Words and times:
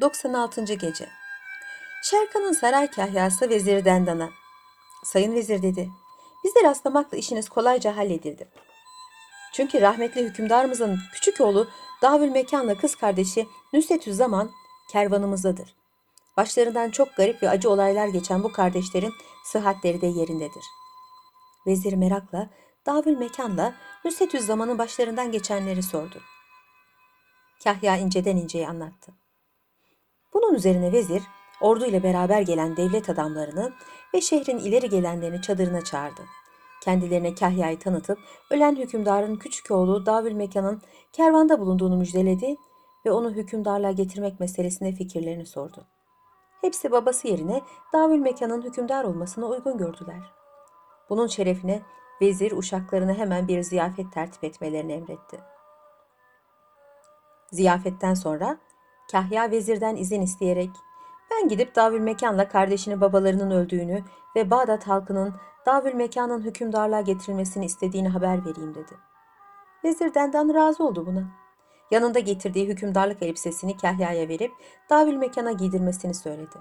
96. 0.00 0.64
Gece 0.64 1.08
Şerkan'ın 2.02 2.52
saray 2.52 2.90
kahyası 2.90 3.50
Vezir 3.50 3.84
Dendan'a. 3.84 4.30
Sayın 5.04 5.34
Vezir 5.34 5.62
dedi. 5.62 5.90
Bizi 6.44 6.64
rastlamakla 6.64 7.16
işiniz 7.16 7.48
kolayca 7.48 7.96
halledildi. 7.96 8.48
Çünkü 9.52 9.80
rahmetli 9.80 10.22
hükümdarımızın 10.22 10.98
küçük 11.14 11.40
oğlu 11.40 11.68
Davül 12.02 12.28
Mekan'la 12.28 12.78
kız 12.78 12.94
kardeşi 12.94 13.46
Nüsetü 13.72 14.14
Zaman 14.14 14.50
kervanımızdadır. 14.90 15.74
Başlarından 16.36 16.90
çok 16.90 17.16
garip 17.16 17.42
ve 17.42 17.50
acı 17.50 17.70
olaylar 17.70 18.08
geçen 18.08 18.42
bu 18.42 18.52
kardeşlerin 18.52 19.14
sıhhatleri 19.44 20.00
de 20.00 20.06
yerindedir. 20.06 20.64
Vezir 21.66 21.92
merakla 21.92 22.50
Davül 22.86 23.18
Mekan'la 23.18 23.74
Nüsetü 24.04 24.40
Zaman'ın 24.40 24.78
başlarından 24.78 25.32
geçenleri 25.32 25.82
sordu. 25.82 26.20
Kahya 27.64 27.96
inceden 27.96 28.36
inceye 28.36 28.68
anlattı. 28.68 29.25
Bunun 30.36 30.54
üzerine 30.54 30.92
vezir 30.92 31.22
ordu 31.60 31.86
ile 31.86 32.02
beraber 32.02 32.40
gelen 32.40 32.76
devlet 32.76 33.10
adamlarını 33.10 33.72
ve 34.14 34.20
şehrin 34.20 34.58
ileri 34.58 34.88
gelenlerini 34.88 35.42
çadırına 35.42 35.84
çağırdı. 35.84 36.22
Kendilerine 36.82 37.34
Kahya'yı 37.34 37.78
tanıtıp 37.78 38.18
ölen 38.50 38.76
hükümdarın 38.76 39.36
küçük 39.36 39.70
oğlu 39.70 40.06
Davül 40.06 40.32
Mekan'ın 40.32 40.82
kervanda 41.12 41.60
bulunduğunu 41.60 41.96
müjdeledi 41.96 42.56
ve 43.06 43.10
onu 43.12 43.30
hükümdarlığa 43.30 43.90
getirmek 43.92 44.40
meselesine 44.40 44.92
fikirlerini 44.92 45.46
sordu. 45.46 45.86
Hepsi 46.60 46.90
babası 46.90 47.28
yerine 47.28 47.62
Davül 47.92 48.18
Mekan'ın 48.18 48.62
hükümdar 48.62 49.04
olmasına 49.04 49.46
uygun 49.46 49.78
gördüler. 49.78 50.32
Bunun 51.10 51.26
şerefine 51.26 51.82
vezir 52.22 52.52
uşaklarına 52.52 53.14
hemen 53.14 53.48
bir 53.48 53.62
ziyafet 53.62 54.12
tertip 54.12 54.44
etmelerini 54.44 54.92
emretti. 54.92 55.40
Ziyafetten 57.52 58.14
sonra 58.14 58.58
Kahya 59.12 59.50
vezirden 59.50 59.96
izin 59.96 60.22
isteyerek 60.22 60.70
ben 61.30 61.48
gidip 61.48 61.74
Davül 61.74 62.00
Mekan'la 62.00 62.48
kardeşini 62.48 63.00
babalarının 63.00 63.50
öldüğünü 63.50 64.02
ve 64.36 64.50
Bağdat 64.50 64.86
halkının 64.86 65.34
Davül 65.66 65.94
Mekan'ın 65.94 66.42
hükümdarlığa 66.42 67.00
getirilmesini 67.00 67.64
istediğini 67.64 68.08
haber 68.08 68.44
vereyim 68.46 68.74
dedi. 68.74 68.92
Vezir 69.84 70.14
Dendan 70.14 70.54
razı 70.54 70.84
oldu 70.84 71.06
buna. 71.06 71.24
Yanında 71.90 72.18
getirdiği 72.18 72.68
hükümdarlık 72.68 73.22
elbisesini 73.22 73.76
Kahya'ya 73.76 74.28
verip 74.28 74.52
Davül 74.90 75.16
Mekan'a 75.16 75.52
giydirmesini 75.52 76.14
söyledi. 76.14 76.56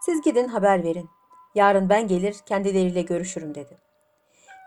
Siz 0.00 0.22
gidin 0.22 0.48
haber 0.48 0.84
verin. 0.84 1.10
Yarın 1.54 1.88
ben 1.88 2.08
gelir 2.08 2.36
kendileriyle 2.46 3.02
görüşürüm 3.02 3.54
dedi. 3.54 3.78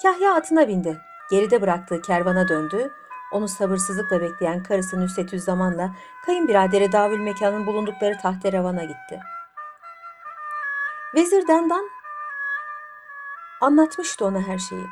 Kahya 0.03 0.33
atına 0.33 0.67
bindi. 0.67 0.97
Geride 1.31 1.61
bıraktığı 1.61 2.01
kervana 2.01 2.47
döndü. 2.47 2.91
Onu 3.33 3.47
sabırsızlıkla 3.47 4.21
bekleyen 4.21 4.63
karısı 4.63 4.99
Nüsetüzzaman'la 4.99 5.95
kayınbiraderi 6.25 6.91
Davül 6.91 7.19
Mekan'ın 7.19 7.65
bulundukları 7.65 8.17
tahterevan'a 8.17 8.83
gitti. 8.83 9.19
Vezir 11.15 11.47
Dendan 11.47 11.89
anlatmıştı 13.61 14.25
ona 14.25 14.41
her 14.41 14.57
şeyi. 14.57 14.85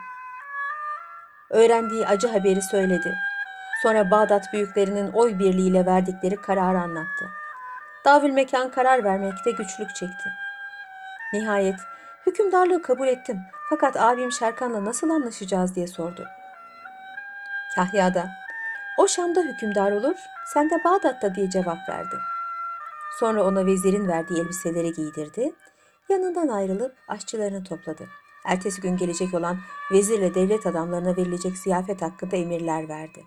Öğrendiği 1.49 2.07
acı 2.07 2.27
haberi 2.27 2.61
söyledi. 2.61 3.15
Sonra 3.83 4.11
Bağdat 4.11 4.53
büyüklerinin 4.53 5.11
oy 5.11 5.39
birliğiyle 5.39 5.85
verdikleri 5.85 6.35
kararı 6.35 6.79
anlattı. 6.79 7.29
Davül 8.05 8.31
Mekan 8.31 8.71
karar 8.71 9.03
vermekte 9.03 9.51
güçlük 9.51 9.95
çekti. 9.95 10.29
Nihayet 11.33 11.79
hükümdarlığı 12.25 12.81
kabul 12.81 13.07
ettim 13.07 13.39
fakat 13.69 13.97
abim 13.97 14.31
Şerkan'la 14.31 14.85
nasıl 14.85 15.09
anlaşacağız 15.09 15.75
diye 15.75 15.87
sordu. 15.87 16.27
Kahya 17.75 18.13
da 18.13 18.29
o 18.97 19.07
Şam'da 19.07 19.41
hükümdar 19.41 19.91
olur, 19.91 20.15
sen 20.53 20.69
de 20.69 20.83
Bağdat'ta 20.85 21.35
diye 21.35 21.49
cevap 21.49 21.89
verdi. 21.89 22.15
Sonra 23.19 23.43
ona 23.43 23.65
vezirin 23.65 24.07
verdiği 24.07 24.39
elbiseleri 24.41 24.93
giydirdi, 24.93 25.53
yanından 26.09 26.47
ayrılıp 26.47 26.95
aşçılarını 27.07 27.63
topladı. 27.63 28.07
Ertesi 28.45 28.81
gün 28.81 28.97
gelecek 28.97 29.33
olan 29.33 29.57
vezirle 29.91 30.35
devlet 30.35 30.65
adamlarına 30.65 31.17
verilecek 31.17 31.57
ziyafet 31.57 32.01
hakkında 32.01 32.35
emirler 32.35 32.89
verdi. 32.89 33.23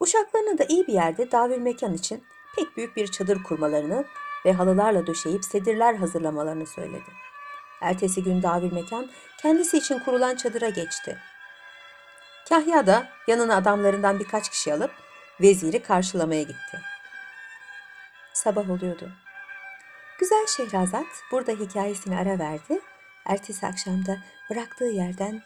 Uşaklarına 0.00 0.58
da 0.58 0.64
iyi 0.64 0.86
bir 0.86 0.92
yerde 0.92 1.32
davül 1.32 1.58
mekan 1.58 1.94
için 1.94 2.24
pek 2.56 2.76
büyük 2.76 2.96
bir 2.96 3.06
çadır 3.06 3.42
kurmalarını 3.42 4.04
ve 4.46 4.52
halılarla 4.52 5.06
döşeyip 5.06 5.44
sedirler 5.44 5.94
hazırlamalarını 5.94 6.66
söyledi. 6.66 7.10
Ertesi 7.80 8.22
gün 8.22 8.42
davül 8.42 8.72
mekan 8.72 9.10
kendisi 9.38 9.78
için 9.78 9.98
kurulan 9.98 10.36
çadıra 10.36 10.68
geçti. 10.68 11.18
Kahya 12.48 12.86
da 12.86 13.08
yanına 13.26 13.56
adamlarından 13.56 14.18
birkaç 14.18 14.48
kişi 14.48 14.74
alıp 14.74 14.90
veziri 15.40 15.82
karşılamaya 15.82 16.42
gitti. 16.42 16.80
Sabah 18.32 18.70
oluyordu. 18.70 19.12
Güzel 20.18 20.46
Şehrazat 20.46 21.06
burada 21.32 21.52
hikayesini 21.52 22.16
ara 22.16 22.38
verdi. 22.38 22.80
Ertesi 23.26 23.66
akşamda 23.66 24.18
bıraktığı 24.50 24.84
yerden 24.84 25.42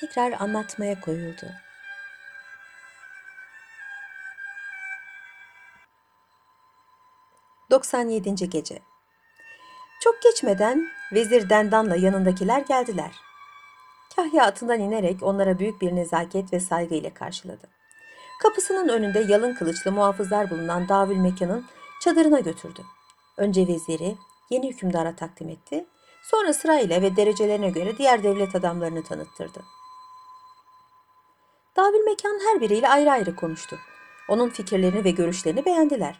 tekrar 0.00 0.32
anlatmaya 0.32 1.00
koyuldu. 1.00 1.46
...97. 7.70 8.46
Gece 8.46 8.82
Çok 10.00 10.22
geçmeden 10.22 10.88
Vezir 11.12 11.50
Dendan'la 11.50 11.96
yanındakiler 11.96 12.60
geldiler. 12.60 13.25
Kahya 14.16 14.44
atından 14.44 14.80
inerek 14.80 15.22
onlara 15.22 15.58
büyük 15.58 15.80
bir 15.80 15.96
nezaket 15.96 16.52
ve 16.52 16.60
saygı 16.60 16.94
ile 16.94 17.14
karşıladı. 17.14 17.66
Kapısının 18.42 18.88
önünde 18.88 19.24
yalın 19.28 19.54
kılıçlı 19.54 19.92
muhafızlar 19.92 20.50
bulunan 20.50 20.88
Davül 20.88 21.16
Mekan'ın 21.16 21.64
çadırına 22.00 22.40
götürdü. 22.40 22.82
Önce 23.36 23.66
veziri 23.66 24.16
yeni 24.50 24.68
hükümdara 24.68 25.16
takdim 25.16 25.48
etti. 25.48 25.86
Sonra 26.22 26.52
sırayla 26.52 27.02
ve 27.02 27.16
derecelerine 27.16 27.70
göre 27.70 27.98
diğer 27.98 28.22
devlet 28.22 28.54
adamlarını 28.54 29.04
tanıttırdı. 29.04 29.62
Davül 31.76 32.04
Mekan 32.04 32.40
her 32.44 32.60
biriyle 32.60 32.88
ayrı 32.88 33.10
ayrı 33.10 33.36
konuştu. 33.36 33.78
Onun 34.28 34.48
fikirlerini 34.48 35.04
ve 35.04 35.10
görüşlerini 35.10 35.64
beğendiler. 35.64 36.18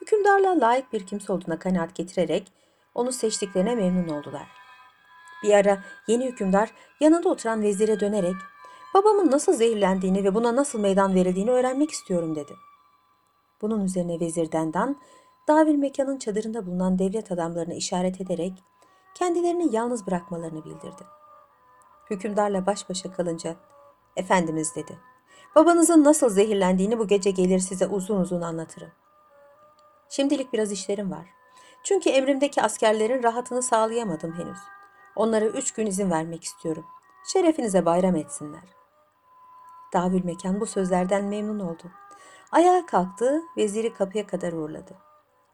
Hükümdarlığa 0.00 0.60
layık 0.60 0.92
bir 0.92 1.06
kimse 1.06 1.32
olduğuna 1.32 1.58
kanaat 1.58 1.94
getirerek 1.94 2.52
onu 2.94 3.12
seçtiklerine 3.12 3.74
memnun 3.74 4.08
oldular. 4.08 4.57
Bir 5.42 5.54
ara 5.54 5.82
yeni 6.06 6.26
hükümdar 6.26 6.70
yanında 7.00 7.28
oturan 7.28 7.62
vezire 7.62 8.00
dönerek 8.00 8.34
babamın 8.94 9.30
nasıl 9.30 9.52
zehirlendiğini 9.52 10.24
ve 10.24 10.34
buna 10.34 10.56
nasıl 10.56 10.80
meydan 10.80 11.14
verildiğini 11.14 11.50
öğrenmek 11.50 11.90
istiyorum 11.90 12.36
dedi. 12.36 12.56
Bunun 13.62 13.84
üzerine 13.84 14.20
vezir 14.20 14.52
Dendan, 14.52 14.96
Davil 15.48 15.74
Mekan'ın 15.74 16.18
çadırında 16.18 16.66
bulunan 16.66 16.98
devlet 16.98 17.32
adamlarını 17.32 17.74
işaret 17.74 18.20
ederek 18.20 18.62
kendilerini 19.14 19.74
yalnız 19.74 20.06
bırakmalarını 20.06 20.64
bildirdi. 20.64 21.04
Hükümdarla 22.10 22.66
baş 22.66 22.88
başa 22.88 23.12
kalınca, 23.12 23.56
Efendimiz 24.16 24.74
dedi, 24.74 24.98
babanızın 25.54 26.04
nasıl 26.04 26.28
zehirlendiğini 26.28 26.98
bu 26.98 27.06
gece 27.06 27.30
gelir 27.30 27.58
size 27.58 27.86
uzun 27.86 28.20
uzun 28.20 28.40
anlatırım. 28.40 28.90
Şimdilik 30.08 30.52
biraz 30.52 30.72
işlerim 30.72 31.10
var. 31.10 31.26
Çünkü 31.84 32.10
emrimdeki 32.10 32.62
askerlerin 32.62 33.22
rahatını 33.22 33.62
sağlayamadım 33.62 34.32
henüz. 34.32 34.58
Onlara 35.18 35.44
üç 35.44 35.72
gün 35.72 35.86
izin 35.86 36.10
vermek 36.10 36.44
istiyorum. 36.44 36.84
Şerefinize 37.32 37.84
bayram 37.84 38.16
etsinler. 38.16 38.62
Davül 39.92 40.24
Mekan 40.24 40.60
bu 40.60 40.66
sözlerden 40.66 41.24
memnun 41.24 41.60
oldu. 41.60 41.82
Ayağa 42.52 42.86
kalktı, 42.86 43.42
veziri 43.56 43.94
kapıya 43.94 44.26
kadar 44.26 44.52
uğurladı. 44.52 44.94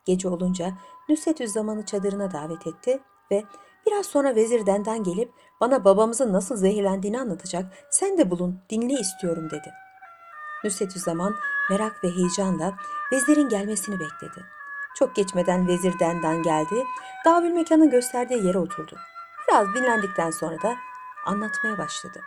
Gece 0.05 0.29
olunca 0.29 0.73
Nüsetüzzaman'ı 1.09 1.85
çadırına 1.85 2.33
davet 2.33 2.67
etti 2.67 3.01
ve 3.31 3.45
biraz 3.87 4.07
sonra 4.07 4.35
vezir 4.35 4.67
Dendan 4.67 5.03
gelip 5.03 5.33
bana 5.61 5.85
babamızın 5.85 6.33
nasıl 6.33 6.57
zehirlendiğini 6.57 7.21
anlatacak, 7.21 7.73
sen 7.91 8.19
de 8.19 8.31
bulun, 8.31 8.61
dinle 8.71 9.01
istiyorum 9.01 9.51
dedi. 9.51 9.73
Nüsetüzzaman 10.65 11.35
merak 11.71 12.05
ve 12.05 12.09
heyecanla 12.11 12.75
vezirin 13.13 13.49
gelmesini 13.49 14.01
bekledi. 14.01 14.45
Çok 14.97 15.17
geçmeden 15.17 15.69
vezir 15.69 15.99
Dendan 15.99 16.43
geldi, 16.43 16.85
Davül 17.25 17.51
Mekan'ın 17.51 17.91
gösterdiği 17.91 18.47
yere 18.47 18.59
oturdu. 18.59 18.97
Biraz 19.55 19.75
dinlendikten 19.75 20.31
sonra 20.31 20.63
da 20.63 20.75
anlatmaya 21.27 21.79
başladı. 21.79 22.21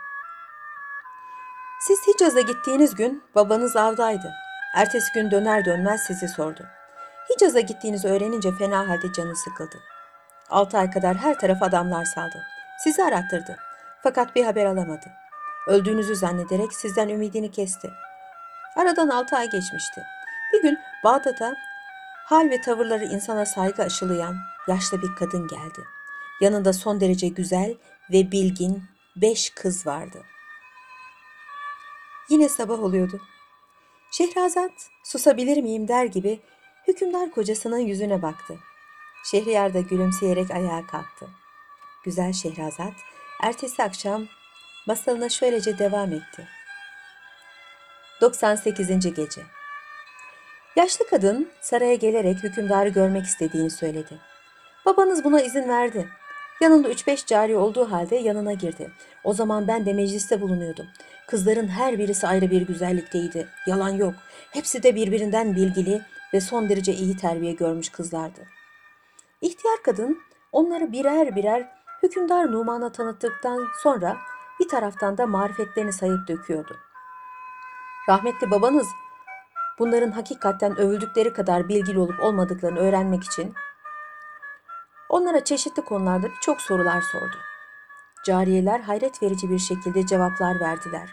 Siz 1.80 1.98
Hicaz'a 2.06 2.40
gittiğiniz 2.40 2.94
gün 2.94 3.22
babanız 3.34 3.76
avdaydı. 3.76 4.32
Ertesi 4.74 5.12
gün 5.12 5.30
döner 5.30 5.64
dönmez 5.64 6.00
sizi 6.06 6.28
sordu. 6.28 6.66
Hicaz'a 7.30 7.60
gittiğinizi 7.60 8.08
öğrenince 8.08 8.52
fena 8.52 8.88
halde 8.88 9.12
canı 9.12 9.36
sıkıldı. 9.36 9.76
Altı 10.50 10.78
ay 10.78 10.90
kadar 10.90 11.16
her 11.16 11.38
taraf 11.38 11.62
adamlar 11.62 12.04
saldı. 12.04 12.42
Sizi 12.84 13.04
arattırdı. 13.04 13.56
Fakat 14.02 14.36
bir 14.36 14.44
haber 14.44 14.66
alamadı. 14.66 15.06
Öldüğünüzü 15.66 16.16
zannederek 16.16 16.72
sizden 16.72 17.08
ümidini 17.08 17.50
kesti. 17.50 17.90
Aradan 18.76 19.08
altı 19.08 19.36
ay 19.36 19.50
geçmişti. 19.50 20.02
Bir 20.52 20.62
gün 20.62 20.78
Bağdat'a 21.04 21.54
hal 22.24 22.50
ve 22.50 22.60
tavırları 22.60 23.04
insana 23.04 23.46
saygı 23.46 23.82
aşılayan 23.82 24.36
yaşlı 24.68 25.02
bir 25.02 25.14
kadın 25.14 25.48
geldi. 25.48 25.97
Yanında 26.40 26.72
son 26.72 27.00
derece 27.00 27.28
güzel 27.28 27.74
ve 28.12 28.32
bilgin 28.32 28.82
beş 29.16 29.50
kız 29.50 29.86
vardı. 29.86 30.22
Yine 32.30 32.48
sabah 32.48 32.82
oluyordu. 32.82 33.20
Şehrazat 34.10 34.72
susabilir 35.04 35.62
miyim 35.62 35.88
der 35.88 36.04
gibi 36.04 36.40
Hükümdar 36.88 37.30
kocasının 37.30 37.78
yüzüne 37.78 38.22
baktı. 38.22 38.58
Şehriyar 39.24 39.74
da 39.74 39.80
gülümseyerek 39.80 40.50
ayağa 40.50 40.86
kalktı. 40.86 41.28
Güzel 42.04 42.32
Şehrazat 42.32 42.94
ertesi 43.42 43.82
akşam 43.82 44.26
masalına 44.86 45.28
şöylece 45.28 45.78
devam 45.78 46.12
etti. 46.12 46.48
98. 48.20 49.14
Gece 49.14 49.42
Yaşlı 50.76 51.06
kadın 51.06 51.50
saraya 51.60 51.94
gelerek 51.94 52.42
hükümdarı 52.42 52.88
görmek 52.88 53.24
istediğini 53.24 53.70
söyledi. 53.70 54.18
Babanız 54.86 55.24
buna 55.24 55.40
izin 55.40 55.68
verdi. 55.68 56.08
Yanında 56.60 56.88
üç 56.88 57.06
beş 57.06 57.26
cari 57.26 57.56
olduğu 57.56 57.90
halde 57.92 58.16
yanına 58.16 58.52
girdi. 58.52 58.90
O 59.24 59.32
zaman 59.32 59.68
ben 59.68 59.86
de 59.86 59.92
mecliste 59.92 60.40
bulunuyordum. 60.40 60.86
Kızların 61.26 61.68
her 61.68 61.98
birisi 61.98 62.26
ayrı 62.26 62.50
bir 62.50 62.62
güzellikteydi. 62.62 63.48
Yalan 63.66 63.90
yok. 63.90 64.14
Hepsi 64.50 64.82
de 64.82 64.94
birbirinden 64.94 65.56
bilgili 65.56 66.02
ve 66.34 66.40
son 66.40 66.68
derece 66.68 66.92
iyi 66.92 67.16
terbiye 67.16 67.52
görmüş 67.52 67.88
kızlardı. 67.88 68.40
İhtiyar 69.40 69.82
kadın 69.84 70.18
onları 70.52 70.92
birer 70.92 71.36
birer 71.36 71.68
hükümdar 72.02 72.52
Numan'a 72.52 72.92
tanıttıktan 72.92 73.66
sonra 73.82 74.16
bir 74.60 74.68
taraftan 74.68 75.18
da 75.18 75.26
marifetlerini 75.26 75.92
sayıp 75.92 76.28
döküyordu. 76.28 76.76
Rahmetli 78.08 78.50
babanız 78.50 78.86
bunların 79.78 80.10
hakikatten 80.10 80.78
övüldükleri 80.78 81.32
kadar 81.32 81.68
bilgili 81.68 81.98
olup 81.98 82.20
olmadıklarını 82.20 82.78
öğrenmek 82.78 83.24
için 83.24 83.54
onlara 85.08 85.44
çeşitli 85.44 85.82
konularda 85.82 86.26
birçok 86.26 86.60
sorular 86.60 87.00
sordu. 87.00 87.36
Cariyeler 88.24 88.80
hayret 88.80 89.22
verici 89.22 89.50
bir 89.50 89.58
şekilde 89.58 90.06
cevaplar 90.06 90.60
verdiler 90.60 91.10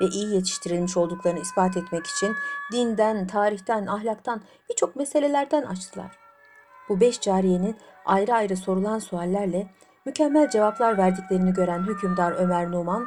ve 0.00 0.06
iyi 0.06 0.34
yetiştirilmiş 0.34 0.96
olduklarını 0.96 1.40
ispat 1.40 1.76
etmek 1.76 2.06
için 2.06 2.36
dinden, 2.72 3.26
tarihten, 3.26 3.86
ahlaktan 3.86 4.42
birçok 4.70 4.96
meselelerden 4.96 5.62
açtılar. 5.62 6.18
Bu 6.88 7.00
beş 7.00 7.20
cariyenin 7.20 7.76
ayrı 8.04 8.34
ayrı 8.34 8.56
sorulan 8.56 8.98
suallerle 8.98 9.74
mükemmel 10.06 10.50
cevaplar 10.50 10.98
verdiklerini 10.98 11.52
gören 11.52 11.82
hükümdar 11.82 12.32
Ömer 12.32 12.70
Numan 12.70 13.06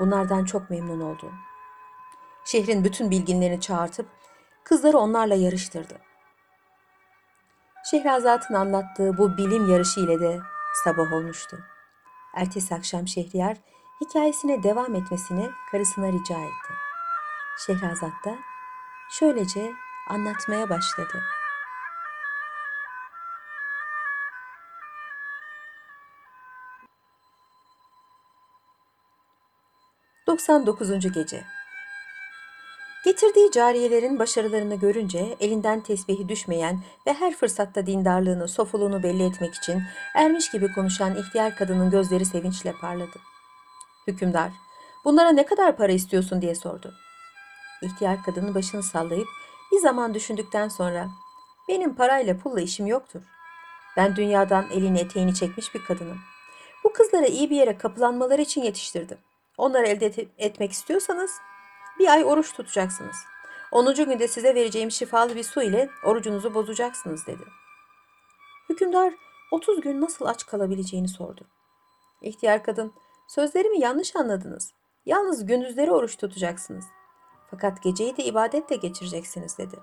bunlardan 0.00 0.44
çok 0.44 0.70
memnun 0.70 1.00
oldu. 1.00 1.32
Şehrin 2.44 2.84
bütün 2.84 3.10
bilginlerini 3.10 3.60
çağırtıp 3.60 4.06
kızları 4.64 4.98
onlarla 4.98 5.34
yarıştırdı. 5.34 6.05
Şehrazat'ın 7.90 8.54
anlattığı 8.54 9.18
bu 9.18 9.36
bilim 9.36 9.70
yarışı 9.70 10.00
ile 10.00 10.20
de 10.20 10.40
sabah 10.84 11.12
olmuştu. 11.12 11.58
Ertesi 12.34 12.74
akşam 12.74 13.08
Şehriyar 13.08 13.56
hikayesine 14.00 14.62
devam 14.62 14.94
etmesini 14.94 15.50
karısına 15.70 16.12
rica 16.12 16.34
etti. 16.34 16.72
Şehrazat 17.66 18.24
da 18.24 18.36
şöylece 19.10 19.72
anlatmaya 20.08 20.70
başladı. 20.70 21.22
...99. 30.26 31.12
Gece 31.12 31.55
Getirdiği 33.06 33.50
cariyelerin 33.50 34.18
başarılarını 34.18 34.74
görünce 34.74 35.36
elinden 35.40 35.80
tesbihi 35.80 36.28
düşmeyen 36.28 36.80
ve 37.06 37.12
her 37.12 37.34
fırsatta 37.34 37.86
dindarlığını, 37.86 38.48
sofuluğunu 38.48 39.02
belli 39.02 39.26
etmek 39.26 39.54
için 39.54 39.82
ermiş 40.14 40.50
gibi 40.50 40.72
konuşan 40.72 41.16
ihtiyar 41.16 41.56
kadının 41.56 41.90
gözleri 41.90 42.24
sevinçle 42.24 42.72
parladı. 42.72 43.18
Hükümdar, 44.06 44.50
bunlara 45.04 45.28
ne 45.28 45.46
kadar 45.46 45.76
para 45.76 45.92
istiyorsun 45.92 46.42
diye 46.42 46.54
sordu. 46.54 46.94
İhtiyar 47.82 48.22
kadının 48.22 48.54
başını 48.54 48.82
sallayıp 48.82 49.28
bir 49.72 49.78
zaman 49.78 50.14
düşündükten 50.14 50.68
sonra 50.68 51.08
benim 51.68 51.94
parayla 51.94 52.38
pulla 52.38 52.60
işim 52.60 52.86
yoktur. 52.86 53.20
Ben 53.96 54.16
dünyadan 54.16 54.66
elini 54.70 54.98
eteğini 54.98 55.34
çekmiş 55.34 55.74
bir 55.74 55.84
kadınım. 55.84 56.18
Bu 56.84 56.92
kızlara 56.92 57.26
iyi 57.26 57.50
bir 57.50 57.56
yere 57.56 57.78
kapılanmaları 57.78 58.42
için 58.42 58.62
yetiştirdim. 58.62 59.18
Onları 59.58 59.86
elde 59.86 60.06
et- 60.06 60.28
etmek 60.38 60.72
istiyorsanız 60.72 61.30
bir 61.98 62.08
ay 62.08 62.24
oruç 62.24 62.52
tutacaksınız. 62.52 63.16
10. 63.72 63.94
günde 63.94 64.28
size 64.28 64.54
vereceğim 64.54 64.90
şifalı 64.90 65.34
bir 65.34 65.44
su 65.44 65.62
ile 65.62 65.90
orucunuzu 66.04 66.54
bozacaksınız 66.54 67.26
dedi. 67.26 67.42
Hükümdar 68.68 69.14
30 69.50 69.80
gün 69.80 70.00
nasıl 70.00 70.26
aç 70.26 70.46
kalabileceğini 70.46 71.08
sordu. 71.08 71.46
İhtiyar 72.22 72.62
kadın, 72.62 72.92
sözlerimi 73.28 73.80
yanlış 73.80 74.16
anladınız. 74.16 74.72
Yalnız 75.06 75.46
gündüzleri 75.46 75.92
oruç 75.92 76.16
tutacaksınız. 76.16 76.84
Fakat 77.50 77.82
geceyi 77.82 78.16
de 78.16 78.24
ibadetle 78.24 78.76
geçireceksiniz 78.76 79.58
dedi. 79.58 79.76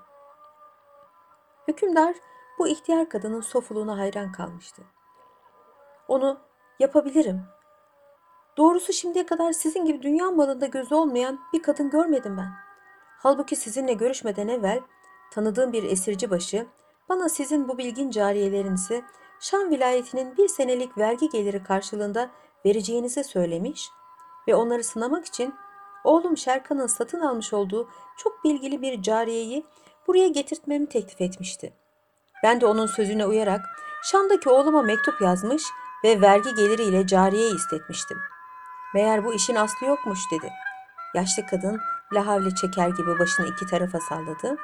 Hükümdar 1.68 2.16
bu 2.59 2.68
ihtiyar 2.68 3.09
kadının 3.09 3.42
sofuluğuna 3.42 3.98
hayran 3.98 4.31
kalmıştı. 4.31 4.81
Onu 6.07 6.39
yapabilirim. 6.80 7.42
Doğrusu 8.57 8.94
şimdiye 8.94 9.25
kadar 9.25 9.51
sizin 9.51 9.85
gibi 9.85 10.01
dünya 10.01 10.31
malında 10.31 10.65
gözü 10.65 10.95
olmayan 10.95 11.39
bir 11.53 11.61
kadın 11.61 11.89
görmedim 11.89 12.38
ben. 12.38 12.51
Halbuki 13.19 13.55
sizinle 13.55 13.94
görüşmeden 13.94 14.47
evvel 14.47 14.79
tanıdığım 15.31 15.73
bir 15.73 15.83
esirci 15.83 16.29
başı 16.29 16.65
bana 17.09 17.29
sizin 17.29 17.67
bu 17.67 17.77
bilgin 17.77 18.09
cariyelerinizi 18.09 19.03
Şam 19.39 19.69
vilayetinin 19.69 20.38
bir 20.38 20.47
senelik 20.47 20.97
vergi 20.97 21.29
geliri 21.29 21.63
karşılığında 21.63 22.29
vereceğinizi 22.65 23.23
söylemiş 23.23 23.89
ve 24.47 24.56
onları 24.56 24.83
sınamak 24.83 25.25
için 25.25 25.53
oğlum 26.03 26.38
Şerkan'ın 26.38 26.88
satın 26.88 27.19
almış 27.19 27.53
olduğu 27.53 27.89
çok 28.17 28.44
bilgili 28.44 28.81
bir 28.81 29.01
cariyeyi 29.01 29.65
buraya 30.07 30.27
getirtmemi 30.27 30.89
teklif 30.89 31.21
etmişti. 31.21 31.73
Ben 32.44 32.61
de 32.61 32.65
onun 32.65 32.85
sözüne 32.85 33.25
uyarak 33.25 33.61
Şam'daki 34.03 34.49
oğluma 34.49 34.81
mektup 34.81 35.21
yazmış 35.21 35.63
ve 36.03 36.21
vergi 36.21 36.56
geliriyle 36.56 37.07
cariye 37.07 37.49
istetmiştim. 37.49 38.17
Meğer 38.94 39.25
bu 39.25 39.34
işin 39.34 39.56
aslı 39.56 39.88
yokmuş 39.88 40.19
dedi. 40.31 40.54
Yaşlı 41.13 41.45
kadın 41.45 41.81
lahavle 42.13 42.56
çeker 42.56 42.88
gibi 42.90 43.19
başını 43.19 43.48
iki 43.48 43.68
tarafa 43.68 44.00
salladı. 44.00 44.57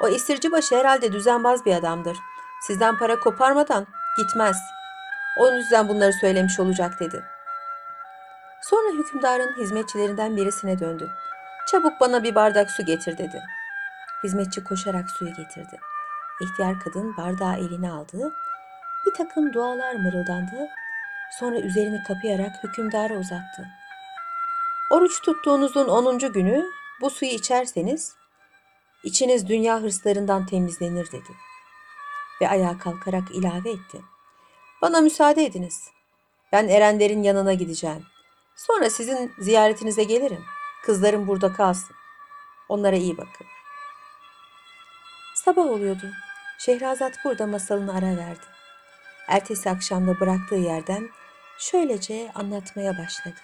O 0.00 0.08
esirci 0.08 0.52
başı 0.52 0.76
herhalde 0.76 1.12
düzenbaz 1.12 1.64
bir 1.66 1.74
adamdır. 1.74 2.16
Sizden 2.62 2.98
para 2.98 3.20
koparmadan 3.20 3.86
gitmez. 4.16 4.56
O 5.38 5.52
yüzden 5.52 5.88
bunları 5.88 6.12
söylemiş 6.12 6.60
olacak 6.60 7.00
dedi. 7.00 7.24
Sonra 8.62 8.92
hükümdarın 8.98 9.56
hizmetçilerinden 9.56 10.36
birisine 10.36 10.78
döndü. 10.78 11.10
Çabuk 11.66 12.00
bana 12.00 12.22
bir 12.22 12.34
bardak 12.34 12.70
su 12.70 12.84
getir 12.84 13.18
dedi. 13.18 13.42
Hizmetçi 14.24 14.64
koşarak 14.64 15.10
suyu 15.10 15.30
getirdi. 15.34 15.80
İhtiyar 16.40 16.80
kadın 16.80 17.16
bardağı 17.16 17.56
eline 17.56 17.90
aldı. 17.90 18.32
Bir 19.06 19.14
takım 19.14 19.52
dualar 19.52 19.94
mırıldandı. 19.94 20.68
Sonra 21.30 21.58
üzerini 21.60 22.02
kapayarak 22.02 22.64
hükümdara 22.64 23.14
uzattı. 23.14 23.68
Oruç 24.90 25.22
tuttuğunuzun 25.22 25.88
10. 25.88 26.18
günü 26.18 26.66
bu 27.00 27.10
suyu 27.10 27.30
içerseniz 27.30 28.16
içiniz 29.04 29.48
dünya 29.48 29.82
hırslarından 29.82 30.46
temizlenir 30.46 31.06
dedi. 31.12 31.36
Ve 32.40 32.48
ayağa 32.48 32.78
kalkarak 32.78 33.30
ilave 33.30 33.70
etti. 33.70 34.00
Bana 34.82 35.00
müsaade 35.00 35.44
ediniz. 35.44 35.90
Ben 36.52 36.68
erenlerin 36.68 37.22
yanına 37.22 37.54
gideceğim. 37.54 38.04
Sonra 38.56 38.90
sizin 38.90 39.32
ziyaretinize 39.38 40.04
gelirim. 40.04 40.44
Kızlarım 40.84 41.26
burada 41.26 41.52
kalsın. 41.52 41.96
Onlara 42.68 42.96
iyi 42.96 43.16
bakın. 43.16 43.46
Sabah 45.34 45.66
oluyordu. 45.66 46.10
Şehrazat 46.58 47.14
burada 47.24 47.46
masalını 47.46 47.94
ara 47.94 48.16
verdi. 48.16 48.55
Ertesi 49.28 49.70
akşamda 49.70 50.20
bıraktığı 50.20 50.54
yerden 50.54 51.10
şöylece 51.58 52.32
anlatmaya 52.34 52.98
başladı. 52.98 53.40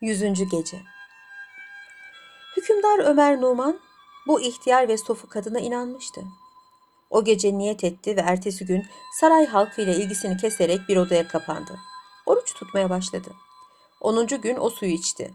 Yüzüncü 0.00 0.44
Gece 0.44 0.82
Hükümdar 2.56 2.98
Ömer 2.98 3.40
Numan 3.40 3.80
bu 4.26 4.40
ihtiyar 4.40 4.88
ve 4.88 4.98
sofu 4.98 5.28
kadına 5.28 5.58
inanmıştı. 5.58 6.20
O 7.10 7.24
gece 7.24 7.58
niyet 7.58 7.84
etti 7.84 8.16
ve 8.16 8.20
ertesi 8.20 8.66
gün 8.66 8.86
saray 9.20 9.46
halkıyla 9.46 9.94
ilgisini 9.94 10.36
keserek 10.36 10.80
bir 10.88 10.96
odaya 10.96 11.28
kapandı. 11.28 11.78
Oruç 12.26 12.54
tutmaya 12.54 12.90
başladı. 12.90 13.30
Onuncu 14.00 14.40
gün 14.40 14.56
o 14.56 14.70
suyu 14.70 14.92
içti. 14.92 15.34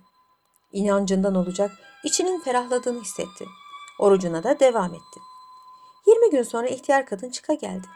İnancından 0.72 1.36
olacak 1.36 1.72
içinin 2.04 2.40
ferahladığını 2.40 3.02
hissetti. 3.02 3.46
Orucuna 4.00 4.44
da 4.44 4.60
devam 4.60 4.94
etti. 4.94 5.20
Yirmi 6.08 6.30
gün 6.30 6.44
sonra 6.44 6.68
ihtiyar 6.68 7.06
kadın 7.06 7.30
çıka 7.30 7.54
geldi. 7.54 7.88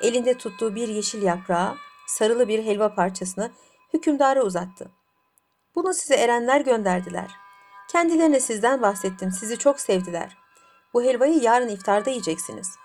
Elinde 0.00 0.38
tuttuğu 0.38 0.74
bir 0.74 0.88
yeşil 0.88 1.22
yaprağı, 1.22 1.76
sarılı 2.06 2.48
bir 2.48 2.64
helva 2.64 2.94
parçasını 2.94 3.50
hükümdara 3.94 4.42
uzattı. 4.42 4.90
Bunu 5.74 5.94
size 5.94 6.14
erenler 6.14 6.60
gönderdiler. 6.60 7.30
Kendilerine 7.88 8.40
sizden 8.40 8.82
bahsettim, 8.82 9.30
sizi 9.32 9.58
çok 9.58 9.80
sevdiler. 9.80 10.36
Bu 10.94 11.02
helvayı 11.02 11.42
yarın 11.42 11.68
iftarda 11.68 12.10
yiyeceksiniz. 12.10 12.76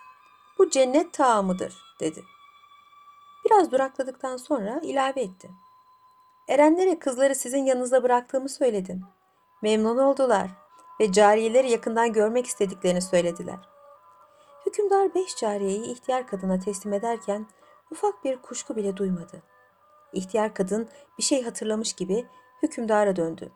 Bu 0.59 0.69
cennet 0.69 1.13
taamıdır, 1.13 1.73
dedi. 1.99 2.23
Biraz 3.45 3.71
durakladıktan 3.71 4.37
sonra 4.37 4.79
ilave 4.83 5.21
etti. 5.21 5.49
Erenlere 6.47 6.99
kızları 6.99 7.35
sizin 7.35 7.65
yanınızda 7.65 8.03
bıraktığımı 8.03 8.49
söyledim. 8.49 9.01
Memnun 9.63 9.97
oldular 9.97 10.49
ve 10.99 11.11
cariyeleri 11.11 11.71
yakından 11.71 12.13
görmek 12.13 12.45
istediklerini 12.45 13.01
söylediler. 13.01 13.59
Hükümdar 14.65 15.15
beş 15.15 15.35
cariyeyi 15.35 15.83
ihtiyar 15.83 16.27
kadına 16.27 16.59
teslim 16.59 16.93
ederken 16.93 17.47
ufak 17.91 18.23
bir 18.23 18.37
kuşku 18.41 18.75
bile 18.75 18.97
duymadı. 18.97 19.43
İhtiyar 20.13 20.53
kadın 20.53 20.89
bir 21.17 21.23
şey 21.23 21.43
hatırlamış 21.43 21.93
gibi 21.93 22.27
hükümdara 22.63 23.15
döndü. 23.15 23.51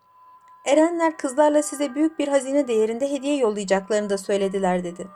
Erenler 0.65 1.17
kızlarla 1.17 1.63
size 1.63 1.95
büyük 1.95 2.19
bir 2.19 2.27
hazine 2.27 2.67
değerinde 2.67 3.11
hediye 3.11 3.37
yollayacaklarını 3.37 4.09
da 4.09 4.17
söylediler 4.17 4.83
dedi. 4.83 5.07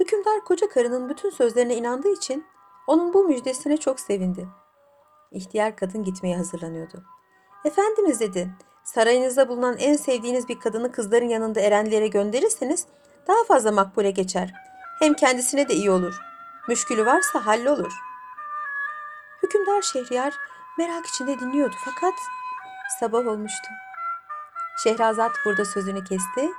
Hükümdar 0.00 0.44
koca 0.44 0.68
karının 0.68 1.08
bütün 1.08 1.30
sözlerine 1.30 1.76
inandığı 1.76 2.12
için 2.12 2.46
onun 2.86 3.14
bu 3.14 3.24
müjdesine 3.24 3.76
çok 3.76 4.00
sevindi. 4.00 4.48
İhtiyar 5.30 5.76
kadın 5.76 6.04
gitmeye 6.04 6.36
hazırlanıyordu. 6.36 7.04
Efendimiz 7.64 8.20
dedi, 8.20 8.50
sarayınızda 8.94 9.48
bulunan 9.48 9.76
en 9.78 9.96
sevdiğiniz 9.96 10.48
bir 10.48 10.60
kadını 10.60 10.92
kızların 10.92 11.28
yanında 11.28 11.60
erenlere 11.60 12.08
gönderirseniz 12.08 12.86
daha 13.28 13.44
fazla 13.44 13.72
makbule 13.72 14.10
geçer. 14.10 14.52
Hem 14.98 15.14
kendisine 15.14 15.68
de 15.68 15.74
iyi 15.74 15.90
olur. 15.90 16.20
Müşkülü 16.68 17.06
varsa 17.06 17.46
hallolur. 17.46 17.92
Hükümdar 19.42 19.82
Şehriyar 19.82 20.34
merak 20.78 21.06
içinde 21.06 21.40
dinliyordu 21.40 21.74
fakat 21.84 22.14
sabah 23.00 23.26
olmuştu. 23.26 23.68
Şehrazat 24.84 25.32
burada 25.44 25.64
sözünü 25.64 26.04
kesti. 26.04 26.50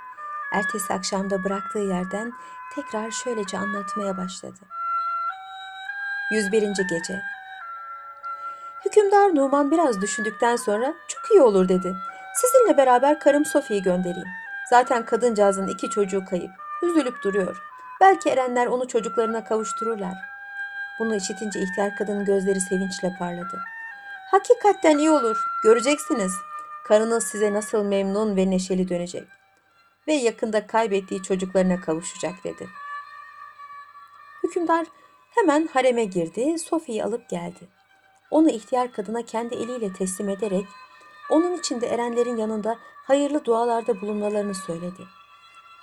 Ertesi 0.53 0.93
akşamda 0.93 1.43
bıraktığı 1.43 1.79
yerden 1.79 2.33
tekrar 2.75 3.11
şöylece 3.11 3.57
anlatmaya 3.57 4.17
başladı. 4.17 4.59
101. 6.31 6.61
Gece 6.61 7.21
Hükümdar 8.85 9.35
Numan 9.35 9.71
biraz 9.71 10.01
düşündükten 10.01 10.55
sonra 10.55 10.93
çok 11.07 11.31
iyi 11.31 11.41
olur 11.41 11.69
dedi. 11.69 11.95
Sizinle 12.33 12.77
beraber 12.77 13.19
karım 13.19 13.45
Sofi'yi 13.45 13.81
göndereyim. 13.81 14.27
Zaten 14.69 15.05
kadıncağızın 15.05 15.67
iki 15.67 15.89
çocuğu 15.89 16.25
kayıp. 16.25 16.51
Üzülüp 16.83 17.23
duruyor. 17.23 17.63
Belki 18.01 18.29
erenler 18.29 18.67
onu 18.67 18.87
çocuklarına 18.87 19.43
kavuştururlar. 19.43 20.13
Bunu 20.99 21.15
işitince 21.15 21.59
ihtiyar 21.59 21.95
kadının 21.95 22.25
gözleri 22.25 22.61
sevinçle 22.61 23.15
parladı. 23.19 23.61
Hakikaten 24.31 24.97
iyi 24.97 25.11
olur. 25.11 25.37
Göreceksiniz. 25.63 26.33
Karınız 26.87 27.23
size 27.23 27.53
nasıl 27.53 27.83
memnun 27.83 28.35
ve 28.35 28.49
neşeli 28.49 28.89
dönecek. 28.89 29.27
Ve 30.07 30.13
yakında 30.13 30.67
kaybettiği 30.67 31.23
çocuklarına 31.23 31.81
kavuşacak 31.81 32.43
dedi. 32.43 32.69
Hükümdar 34.43 34.85
hemen 35.35 35.67
hareme 35.73 36.05
girdi, 36.05 36.59
Sofi'yi 36.59 37.03
alıp 37.03 37.29
geldi. 37.29 37.67
Onu 38.31 38.49
ihtiyar 38.49 38.91
kadına 38.91 39.25
kendi 39.25 39.55
eliyle 39.55 39.93
teslim 39.93 40.29
ederek 40.29 40.65
onun 41.33 41.57
için 41.57 41.81
de 41.81 41.87
erenlerin 41.87 42.37
yanında 42.37 42.77
hayırlı 43.07 43.45
dualarda 43.45 44.01
bulunmalarını 44.01 44.55
söyledi. 44.55 45.03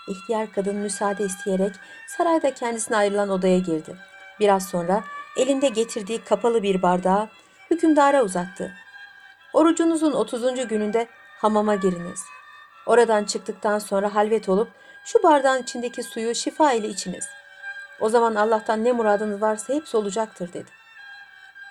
İhtiyar 0.09 0.53
kadın 0.53 0.77
müsaade 0.77 1.25
isteyerek 1.25 1.73
sarayda 2.09 2.55
kendisine 2.55 2.97
ayrılan 2.97 3.29
odaya 3.29 3.59
girdi. 3.59 3.97
Biraz 4.41 4.69
sonra 4.69 5.05
elinde 5.37 5.69
getirdiği 5.69 6.25
kapalı 6.25 6.63
bir 6.63 6.83
bardağı 6.83 7.29
hükümdara 7.71 8.23
uzattı. 8.23 8.73
Orucunuzun 9.53 10.13
30. 10.13 10.69
gününde 10.69 11.07
hamama 11.39 11.75
giriniz. 11.75 12.21
Oradan 12.87 13.25
çıktıktan 13.25 13.79
sonra 13.79 14.15
halvet 14.15 14.49
olup 14.49 14.69
şu 15.05 15.23
bardağın 15.23 15.63
içindeki 15.63 16.03
suyu 16.03 16.35
şifa 16.35 16.73
ile 16.73 16.89
içiniz. 16.89 17.25
O 18.01 18.09
zaman 18.09 18.35
Allah'tan 18.35 18.85
ne 18.85 18.93
muradınız 18.93 19.43
varsa 19.43 19.75
hepsi 19.75 19.97
olacaktır 19.97 20.53
dedi. 20.53 20.71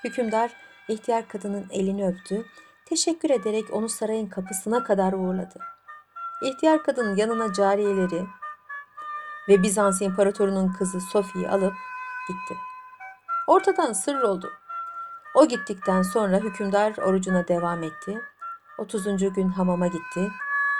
Hükümdar 0.03 0.51
ihtiyar 0.88 1.27
kadının 1.27 1.65
elini 1.71 2.07
öptü, 2.07 2.45
teşekkür 2.89 3.29
ederek 3.29 3.65
onu 3.74 3.89
sarayın 3.89 4.27
kapısına 4.27 4.84
kadar 4.84 5.13
uğurladı. 5.13 5.60
İhtiyar 6.41 6.84
kadın 6.84 7.15
yanına 7.15 7.53
cariyeleri 7.53 8.25
ve 9.50 9.63
Bizans 9.63 10.01
imparatorunun 10.01 10.74
kızı 10.74 11.01
Sofi'yi 11.01 11.50
alıp 11.50 11.74
gitti. 12.27 12.58
Ortadan 13.48 13.93
sır 13.93 14.15
oldu. 14.15 14.51
O 15.36 15.48
gittikten 15.48 16.01
sonra 16.01 16.38
hükümdar 16.38 16.98
orucuna 16.98 17.48
devam 17.48 17.84
etti. 17.84 18.22
30. 18.77 19.34
gün 19.34 19.50
hamama 19.50 19.88
gitti. 19.88 20.31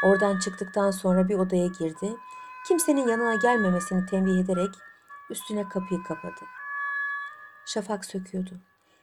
Oradan 0.04 0.40
çıktıktan 0.40 0.92
sonra 0.92 1.30
bir 1.30 1.40
odaya 1.40 1.68
girdi. 1.68 2.16
Kimsenin 2.68 3.08
yanına 3.08 3.36
gelmemesini 3.36 4.06
tembih 4.06 4.40
ederek 4.40 4.76
üstüne 5.30 5.70
kapıyı 5.70 6.04
kapadı. 6.04 6.42
Şafak 7.66 8.06
söküyordu. 8.06 8.52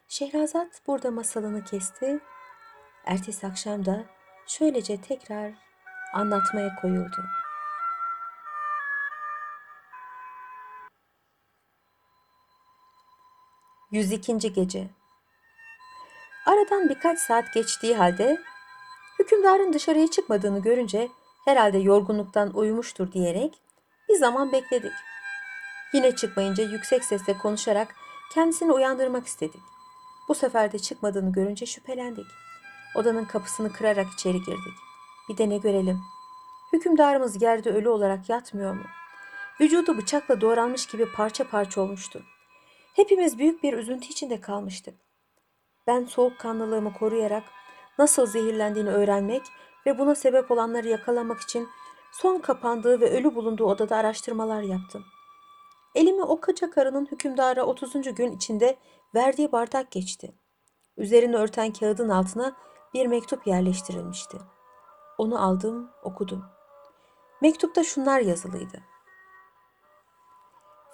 Şehrazat 0.09 0.81
burada 0.87 1.11
masalını 1.11 1.65
kesti. 1.65 2.21
Ertesi 3.07 3.47
akşam 3.47 3.85
da 3.85 4.05
şöylece 4.47 5.01
tekrar 5.01 5.53
anlatmaya 6.15 6.75
koyuldu. 6.75 7.25
Yüz 13.91 14.13
ikinci 14.13 14.53
gece. 14.53 14.89
Aradan 16.47 16.89
birkaç 16.89 17.19
saat 17.19 17.55
geçtiği 17.55 17.97
halde 17.97 18.41
hükümdarın 19.19 19.73
dışarıya 19.73 20.11
çıkmadığını 20.11 20.63
görünce 20.63 21.09
herhalde 21.45 21.79
yorgunluktan 21.79 22.57
uyumuştur 22.57 23.13
diyerek 23.13 23.61
bir 24.09 24.15
zaman 24.15 24.53
bekledik. 24.53 24.93
Yine 25.93 26.17
çıkmayınca 26.17 26.65
yüksek 26.65 27.05
sesle 27.05 27.39
konuşarak 27.39 27.95
kendisini 28.35 28.73
uyandırmak 28.73 29.27
istedik. 29.27 29.63
Bu 30.29 30.35
sefer 30.35 30.73
de 30.73 30.79
çıkmadığını 30.79 31.33
görünce 31.33 31.67
şüphelendik. 31.67 32.27
Odanın 32.97 33.25
kapısını 33.25 33.73
kırarak 33.73 34.07
içeri 34.13 34.39
girdik. 34.43 34.75
Bir 35.29 35.39
de 35.39 35.49
ne 35.49 35.59
görelim. 35.59 36.01
Hükümdarımız 36.73 37.43
yerde 37.43 37.71
ölü 37.71 37.89
olarak 37.89 38.29
yatmıyor 38.29 38.75
mu? 38.75 38.85
Vücudu 39.61 39.97
bıçakla 39.97 40.41
doğranmış 40.41 40.87
gibi 40.87 41.13
parça 41.13 41.49
parça 41.49 41.81
olmuştu. 41.81 42.23
Hepimiz 42.95 43.39
büyük 43.39 43.63
bir 43.63 43.73
üzüntü 43.73 44.07
içinde 44.07 44.41
kalmıştık. 44.41 44.95
Ben 45.87 46.05
soğukkanlılığımı 46.05 46.93
koruyarak 46.93 47.45
nasıl 47.99 48.27
zehirlendiğini 48.27 48.91
öğrenmek 48.91 49.43
ve 49.87 49.99
buna 49.99 50.15
sebep 50.15 50.51
olanları 50.51 50.89
yakalamak 50.89 51.41
için 51.41 51.69
son 52.13 52.39
kapandığı 52.39 53.01
ve 53.01 53.11
ölü 53.11 53.35
bulunduğu 53.35 53.65
odada 53.65 53.97
araştırmalar 53.97 54.63
yaptım. 54.63 55.05
Elimi 55.95 56.23
o 56.23 56.41
koca 56.41 56.71
karının 56.71 57.09
hükümdara 57.13 57.65
30. 57.65 58.15
gün 58.15 58.37
içinde 58.37 58.77
verdiği 59.15 59.53
bardak 59.53 59.91
geçti. 59.91 60.35
Üzerini 60.97 61.37
örten 61.37 61.73
kağıdın 61.73 62.09
altına 62.09 62.57
bir 62.97 63.07
mektup 63.07 63.47
yerleştirilmişti. 63.47 64.39
Onu 65.19 65.45
aldım, 65.45 65.91
okudum. 66.03 66.45
Mektupta 67.43 67.85
şunlar 67.85 68.21
yazılıydı. 68.21 68.81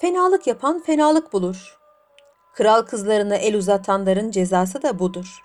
Fenalık 0.00 0.46
yapan 0.46 0.80
fenalık 0.80 1.32
bulur. 1.32 1.78
Kral 2.54 2.82
kızlarına 2.82 3.36
el 3.36 3.56
uzatanların 3.56 4.30
cezası 4.30 4.82
da 4.82 4.98
budur. 4.98 5.44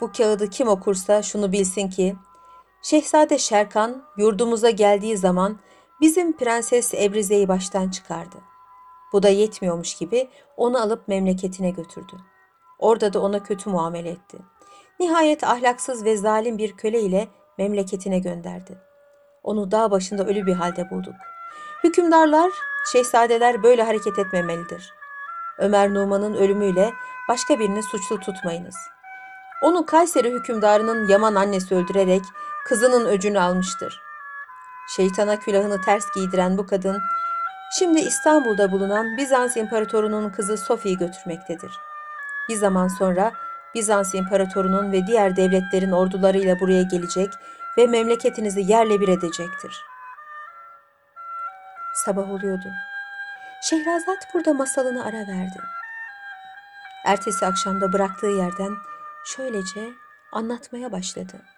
Bu 0.00 0.12
kağıdı 0.12 0.50
kim 0.50 0.68
okursa 0.68 1.22
şunu 1.22 1.52
bilsin 1.52 1.90
ki, 1.90 2.16
Şehzade 2.82 3.38
Şerkan 3.38 4.02
yurdumuza 4.16 4.70
geldiği 4.70 5.16
zaman 5.16 5.58
bizim 6.00 6.36
Prenses 6.36 6.94
Ebrize'yi 6.94 7.48
baştan 7.48 7.88
çıkardı. 7.90 8.36
Bu 9.12 9.22
da 9.22 9.28
yetmiyormuş 9.28 9.94
gibi 9.94 10.30
onu 10.56 10.82
alıp 10.82 11.08
memleketine 11.08 11.70
götürdü. 11.70 12.16
Orada 12.78 13.12
da 13.12 13.20
ona 13.20 13.42
kötü 13.42 13.70
muamele 13.70 14.10
etti. 14.10 14.38
Nihayet 15.00 15.44
ahlaksız 15.44 16.04
ve 16.04 16.16
zalim 16.16 16.58
bir 16.58 16.76
köle 16.76 17.00
ile 17.00 17.28
memleketine 17.58 18.18
gönderdi. 18.18 18.78
Onu 19.42 19.70
dağ 19.70 19.90
başında 19.90 20.26
ölü 20.26 20.46
bir 20.46 20.54
halde 20.54 20.90
bulduk. 20.90 21.14
Hükümdarlar, 21.84 22.50
şehzadeler 22.92 23.62
böyle 23.62 23.82
hareket 23.82 24.18
etmemelidir. 24.18 24.94
Ömer 25.58 25.94
Numan'ın 25.94 26.34
ölümüyle 26.34 26.92
başka 27.28 27.58
birini 27.58 27.82
suçlu 27.82 28.20
tutmayınız. 28.20 28.76
Onu 29.62 29.86
Kayseri 29.86 30.30
hükümdarının 30.30 31.08
Yaman 31.08 31.34
annesi 31.34 31.74
öldürerek 31.74 32.22
kızının 32.64 33.06
öcünü 33.06 33.40
almıştır. 33.40 34.02
Şeytana 34.96 35.38
külahını 35.38 35.80
ters 35.80 36.04
giydiren 36.14 36.58
bu 36.58 36.66
kadın, 36.66 37.00
şimdi 37.78 38.00
İstanbul'da 38.00 38.72
bulunan 38.72 39.16
Bizans 39.16 39.56
imparatorunun 39.56 40.30
kızı 40.30 40.56
Sofi'yi 40.56 40.98
götürmektedir. 40.98 41.80
Bir 42.48 42.56
zaman 42.56 42.88
sonra 42.88 43.32
Bizans 43.74 44.14
imparatorunun 44.14 44.92
ve 44.92 45.06
diğer 45.06 45.36
devletlerin 45.36 45.92
ordularıyla 45.92 46.60
buraya 46.60 46.82
gelecek 46.82 47.32
ve 47.78 47.86
memleketinizi 47.86 48.60
yerle 48.60 49.00
bir 49.00 49.08
edecektir. 49.08 49.84
Sabah 52.04 52.30
oluyordu. 52.30 52.68
Şehrazat 53.62 54.34
burada 54.34 54.52
masalını 54.52 55.04
ara 55.04 55.18
verdi. 55.18 55.60
Ertesi 57.04 57.46
akşamda 57.46 57.92
bıraktığı 57.92 58.26
yerden 58.26 58.72
şöylece 59.24 59.92
anlatmaya 60.32 60.92
başladı. 60.92 61.51